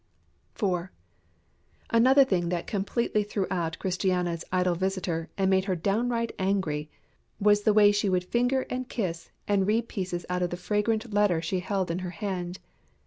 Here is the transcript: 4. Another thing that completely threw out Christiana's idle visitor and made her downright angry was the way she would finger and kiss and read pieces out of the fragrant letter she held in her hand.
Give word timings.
4. 0.55 0.91
Another 1.91 2.23
thing 2.23 2.49
that 2.49 2.65
completely 2.65 3.21
threw 3.21 3.45
out 3.51 3.77
Christiana's 3.77 4.43
idle 4.51 4.73
visitor 4.73 5.29
and 5.37 5.47
made 5.47 5.65
her 5.65 5.75
downright 5.75 6.31
angry 6.39 6.89
was 7.39 7.61
the 7.61 7.73
way 7.73 7.91
she 7.91 8.09
would 8.09 8.23
finger 8.23 8.65
and 8.67 8.89
kiss 8.89 9.29
and 9.47 9.67
read 9.67 9.87
pieces 9.87 10.25
out 10.27 10.41
of 10.41 10.49
the 10.49 10.57
fragrant 10.57 11.13
letter 11.13 11.39
she 11.39 11.59
held 11.59 11.91
in 11.91 11.99
her 11.99 12.09
hand. 12.09 12.57